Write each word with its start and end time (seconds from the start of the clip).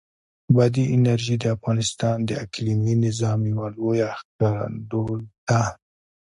بادي 0.55 0.83
انرژي 0.95 1.35
د 1.39 1.45
افغانستان 1.55 2.17
د 2.23 2.31
اقلیمي 2.43 2.93
نظام 3.05 3.39
یوه 3.51 3.67
لویه 3.77 4.09
ښکارندوی 4.19 5.21
ده. 5.47 5.61